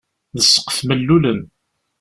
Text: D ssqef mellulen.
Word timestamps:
D 0.35 0.39
ssqef 0.45 0.77
mellulen. 0.87 1.41